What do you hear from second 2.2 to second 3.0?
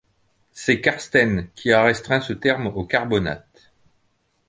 ce terme au